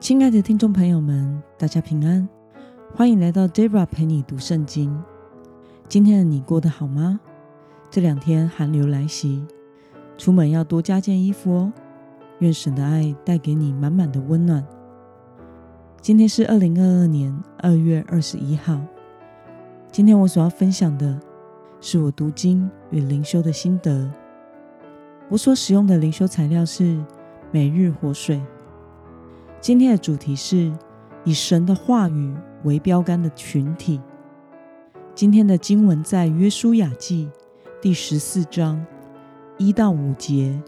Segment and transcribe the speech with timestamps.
[0.00, 2.26] 亲爱的听众朋友们，大家平安，
[2.94, 4.96] 欢迎来到 Debra 陪你读圣经。
[5.88, 7.18] 今天的你过得好吗？
[7.90, 9.44] 这两天寒流来袭，
[10.16, 11.72] 出门要多加件衣服哦。
[12.38, 14.64] 愿神的爱带给你满满的温暖。
[16.00, 18.80] 今天是二零二二年二月二十一号。
[19.90, 21.18] 今天我所要分享的
[21.80, 24.08] 是我读经与灵修的心得。
[25.28, 26.96] 我所使用的灵修材料是
[27.50, 28.40] 每日活水。
[29.60, 30.72] 今天的主题是
[31.24, 34.00] 以神的话语为标杆的群体。
[35.16, 37.28] 今天的经文在约书亚记
[37.80, 38.84] 第十四章
[39.56, 40.62] 一到五节。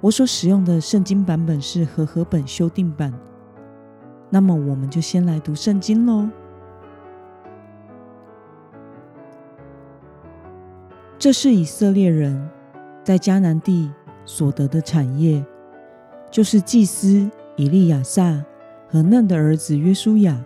[0.00, 3.12] 我所使用的圣经版本是和合本修订版。
[4.30, 6.28] 那么，我们就先来读圣经喽。
[11.18, 12.48] 这是以色列人
[13.02, 13.90] 在迦南地
[14.24, 15.44] 所得的产业，
[16.30, 17.28] 就是祭司。
[17.56, 18.44] 以利亚撒
[18.88, 20.42] 和嫩的儿子约书亚，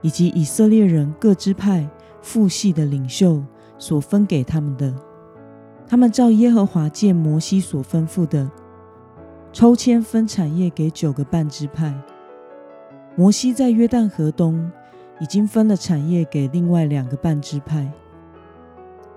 [0.00, 1.88] 以及以色列人各支派
[2.20, 3.42] 父系的领袖
[3.78, 4.94] 所分给他们的，
[5.86, 8.50] 他们照耶和华借摩西所吩咐的，
[9.52, 11.94] 抽签分产业给九个半支派。
[13.14, 14.70] 摩西在约旦河东
[15.20, 17.90] 已经分了产业给另外两个半支派，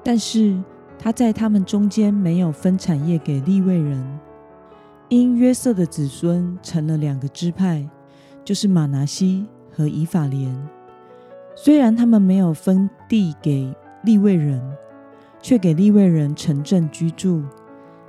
[0.04, 0.58] 但是
[0.98, 4.20] 他在他们中间没有分产业给利未人。
[5.10, 7.90] 因约瑟的子孙成了两个支派，
[8.46, 10.56] 就是马拿西和以法莲。
[11.56, 14.62] 虽然他们没有分地给利未人，
[15.42, 17.42] 却给利未人城镇居住，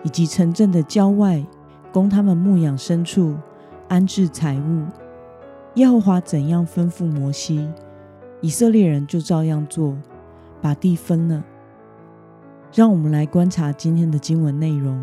[0.02, 1.42] 以及城镇的郊外
[1.90, 3.34] 供他们牧养牲畜、
[3.88, 4.84] 安置财物。
[5.76, 7.66] 耶和华怎样吩咐摩西，
[8.42, 9.96] 以色列人就照样做，
[10.60, 11.42] 把地分了。
[12.74, 15.02] 让我们来观察今天的经文内容。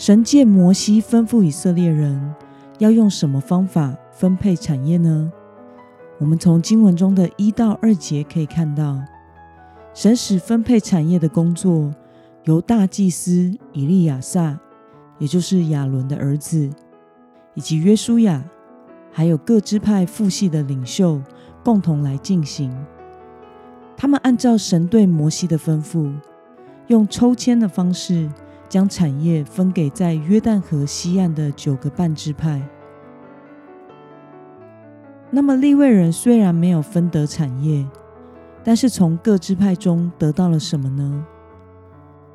[0.00, 2.34] 神借摩西吩咐以色列人
[2.78, 5.30] 要用什么方法分配产业呢？
[6.18, 8.98] 我们从经文中的一到二节可以看到，
[9.92, 11.94] 神使分配产业的工作
[12.44, 14.58] 由大祭司以利亚撒，
[15.18, 16.70] 也就是亚伦的儿子，
[17.52, 18.42] 以及约书亚，
[19.12, 21.20] 还有各支派父系的领袖
[21.62, 22.74] 共同来进行。
[23.98, 26.10] 他们按照神对摩西的吩咐，
[26.86, 28.30] 用抽签的方式。
[28.70, 32.62] 将产业分给在约旦河西岸的九个半支派。
[35.30, 37.84] 那么利未人虽然没有分得产业，
[38.62, 41.26] 但是从各支派中得到了什么呢？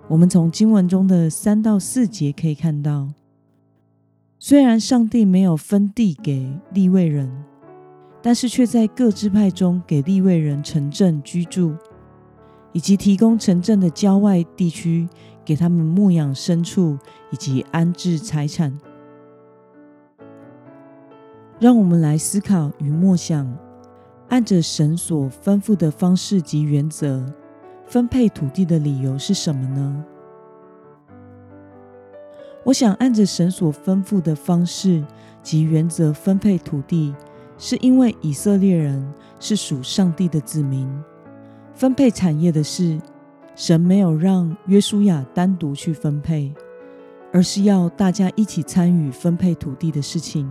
[0.09, 3.07] 我们从经文中的三到四节可以看到，
[4.37, 7.31] 虽然上帝没有分地给利未人，
[8.21, 11.73] 但是却在各支派中给利未人城镇居住，
[12.73, 15.07] 以及提供城镇的郊外地区。
[15.45, 16.97] 给他们牧养牲畜
[17.29, 18.77] 以及安置财产。
[21.59, 23.57] 让我们来思考与默想：
[24.27, 27.25] 按着神所吩咐的方式及原则
[27.85, 30.03] 分配土地的理由是什么呢？
[32.65, 35.05] 我想，按着神所吩咐的方式
[35.43, 37.15] 及原则分配土地，
[37.57, 40.89] 是因为以色列人是属上帝的子民，
[41.73, 42.99] 分配产业的事。
[43.55, 46.53] 神没有让约书亚单独去分配，
[47.31, 50.45] 而是要大家一起参与分配土地的事情。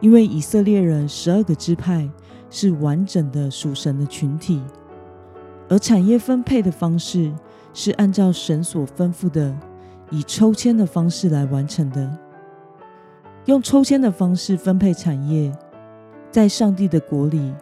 [0.00, 2.08] 因为以色列人十二个支派
[2.48, 4.62] 是完整的属神的群体，
[5.68, 7.32] 而产业分配的方式
[7.74, 9.52] 是按照神所吩咐的，
[10.10, 12.08] 以抽签的方式来完成的。
[13.46, 15.52] 用抽签的方式分配产业，
[16.30, 17.52] 在上帝的国里，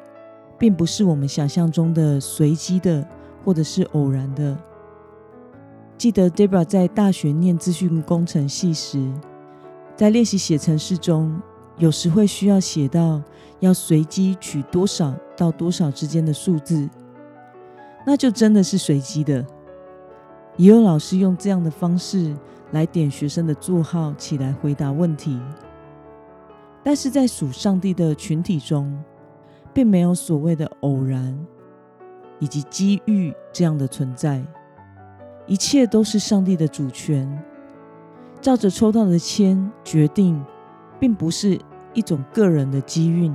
[0.59, 3.07] 并不是我们想象中的随机的。
[3.45, 4.57] 或者是偶然的。
[5.97, 9.13] 记得 Debra 在大学念资讯工程系时，
[9.95, 11.41] 在练习写程式中，
[11.79, 13.23] 有时会需要写到
[13.61, 16.89] 要随机取多少到多少之间的数字，
[18.05, 19.45] 那就真的是随机的。
[20.57, 22.35] 也有老师用这样的方式
[22.73, 25.41] 来点学生的座号起来回答问题，
[26.83, 28.97] 但是在属上帝的群体中，
[29.73, 31.39] 并没有所谓的偶然。
[32.39, 34.43] 以及机遇这样的存在，
[35.47, 37.27] 一切都是上帝的主权，
[38.41, 40.43] 照着抽到的签决定，
[40.99, 41.59] 并不是
[41.93, 43.35] 一种个人的机运，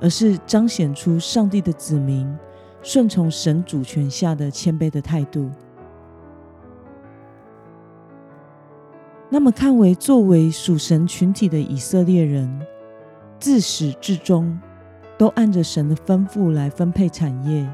[0.00, 2.32] 而是彰显出上帝的子民
[2.82, 5.50] 顺从神主权下的谦卑的态度。
[9.30, 12.60] 那么，看为作为属神群体的以色列人，
[13.40, 14.56] 自始至终
[15.18, 17.68] 都按着神的吩咐来分配产业。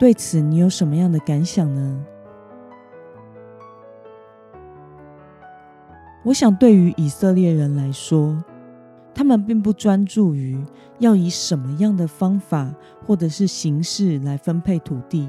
[0.00, 2.06] 对此，你有什么样的感想呢？
[6.24, 8.42] 我想，对于以色列人来说，
[9.14, 10.64] 他们并不专注于
[11.00, 12.74] 要以什么样的方法
[13.06, 15.28] 或者是形式来分配土地，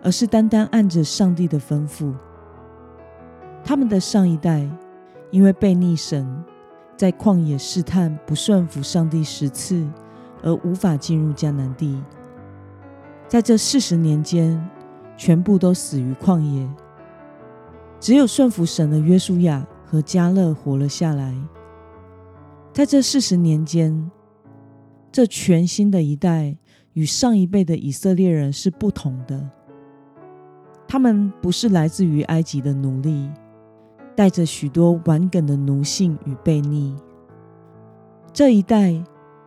[0.00, 2.14] 而是单单按着上帝的吩咐。
[3.64, 4.64] 他们的上一代
[5.32, 6.44] 因为被逆神，
[6.96, 9.84] 在旷野试探，不顺服上帝十次，
[10.40, 12.00] 而无法进入迦南地。
[13.30, 14.60] 在这四十年间，
[15.16, 16.68] 全部都死于旷野。
[18.00, 21.32] 只有顺服神的约书亚和加勒活了下来。
[22.72, 24.10] 在这四十年间，
[25.12, 26.56] 这全新的一代
[26.94, 29.48] 与上一辈的以色列人是不同的。
[30.88, 33.30] 他们不是来自于埃及的奴隶，
[34.16, 36.96] 带着许多顽梗的奴性与悖逆。
[38.32, 39.00] 这一代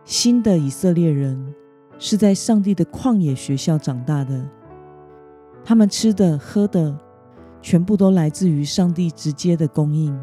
[0.06, 1.54] 新的以色列人
[1.98, 4.44] 是在上帝的旷野学校长大的，
[5.64, 6.96] 他们吃的喝的。
[7.62, 10.14] 全部都来自于上帝直接的供应，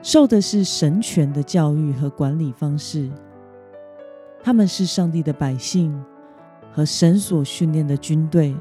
[0.00, 3.10] 受的是神权的教育和管理方式。
[4.42, 5.94] 他们是上帝的百姓
[6.72, 8.56] 和神所训练的军队，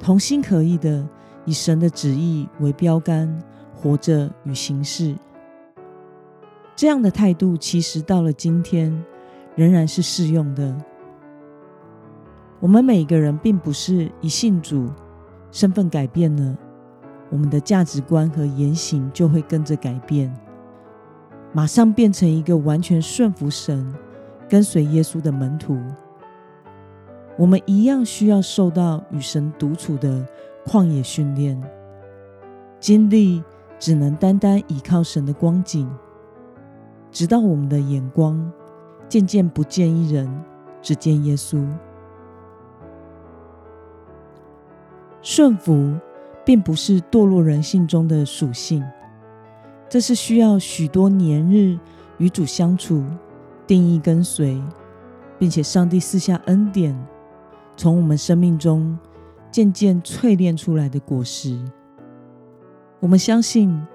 [0.00, 1.06] 同心合意的
[1.44, 3.38] 以神的旨意为标杆
[3.74, 5.14] 活着与行事。
[6.74, 9.04] 这样的态度，其实到了今天
[9.58, 10.72] 仍然是适用的。
[12.60, 14.88] 我们每一个人并不是一信主。
[15.50, 16.56] 身份改变了，
[17.30, 20.30] 我们的价值观和言行就会跟着改变，
[21.54, 23.92] 马上变成一个完全顺服神、
[24.46, 25.76] 跟随耶稣的门徒。
[27.38, 30.22] 我们一样需要受到与神独处的
[30.66, 31.58] 旷野训练，
[32.78, 33.42] 经历
[33.78, 35.90] 只能单单依靠神的光景，
[37.10, 38.52] 直到我们的眼光
[39.08, 40.28] 渐渐不见一人，
[40.82, 41.64] 只见耶稣。
[45.22, 45.94] 顺服
[46.44, 48.84] 并不是堕落人性中的属性，
[49.88, 51.78] 这是需要许多年日
[52.18, 53.04] 与主相处、
[53.66, 54.62] 定义跟随，
[55.38, 56.96] 并且上帝赐下恩典，
[57.76, 58.98] 从我们生命中
[59.50, 61.58] 渐渐淬炼出来的果实。
[63.00, 63.86] 我们相信，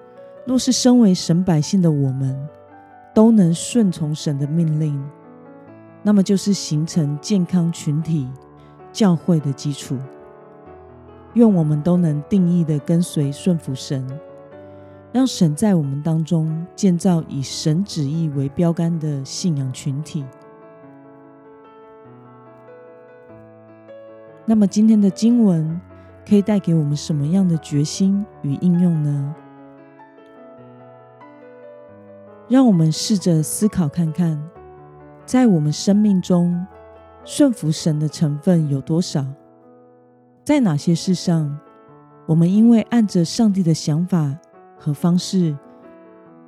[0.45, 2.47] 若是身为神百姓的我们
[3.13, 4.99] 都能顺从神的命令，
[6.01, 8.27] 那么就是形成健康群体
[8.91, 9.97] 教会的基础。
[11.33, 14.07] 愿我们都能定义的跟随顺服神，
[15.11, 20.23] 让神在我们当中建造以神旨意为标杆的信仰群体。
[24.45, 25.79] 那么今天的经文
[26.27, 29.35] 可以带给我们什么样的决心与应用呢？
[32.49, 34.41] 让我们试着思考看看，
[35.25, 36.65] 在我们生命中
[37.23, 39.25] 顺服神的成分有多少？
[40.43, 41.57] 在哪些事上，
[42.25, 44.37] 我们因为按着上帝的想法
[44.77, 45.57] 和方式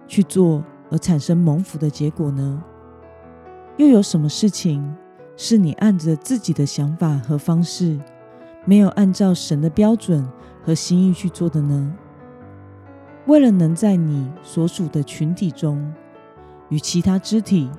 [0.06, 0.62] 去做
[0.92, 2.62] 而产生蒙福的结果呢？
[3.78, 4.96] 又有什么事情
[5.38, 7.98] 是你按着自己的想法和方式，
[8.66, 10.28] 没有按照神的标准
[10.62, 11.96] 和心意去做的呢？
[13.27, 15.94] 为了能在你所属的群体中
[16.69, 17.69] 与其他肢体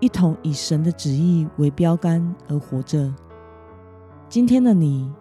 [0.00, 3.12] 一同以神的旨意为标杆而活着，
[4.28, 5.12] 今天的你。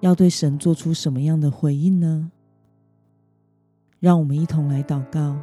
[0.00, 2.30] 要对神做出什么样的回应呢？
[3.98, 5.36] 让我们一同来祷告。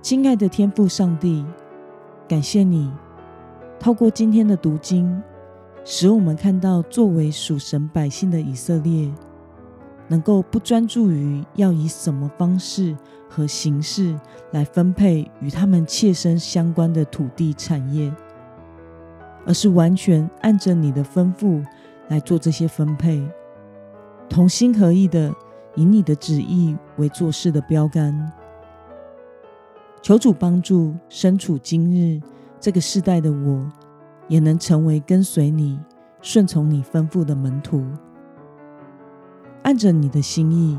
[0.00, 1.44] 亲爱的天父上帝，
[2.26, 2.90] 感谢你
[3.78, 5.22] 透过今天的读经，
[5.84, 9.12] 使我们看到作为属神百姓的以色列，
[10.08, 12.96] 能够不专注于要以什么方式
[13.28, 14.18] 和形式
[14.52, 18.12] 来分配与他们切身相关的土地产业。
[19.48, 21.64] 而是完全按着你的吩咐
[22.08, 23.22] 来做这些分配，
[24.28, 25.32] 同心合意的
[25.76, 28.32] 以你的旨意为做事的标杆。
[30.02, 32.20] 求主帮助身处今日
[32.58, 33.70] 这个世代的我，
[34.26, 35.78] 也能成为跟随你、
[36.20, 37.84] 顺从你吩咐的门徒，
[39.66, 40.78] 按着你的心意，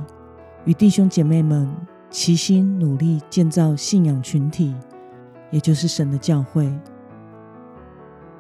[0.64, 1.70] 与弟兄姐妹们
[2.10, 4.74] 齐心努力建造信仰群体，
[5.52, 6.74] 也就是神的教会。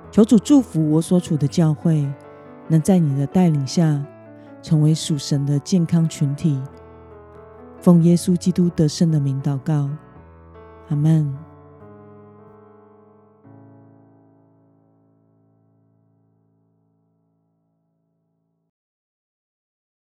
[0.09, 2.09] 求主祝福我所处的教会，
[2.69, 4.01] 能在你的带领下，
[4.61, 6.63] 成为属神的健康群体。
[7.81, 9.89] 奉耶稣基督得胜的名祷告，
[10.87, 11.46] 阿门。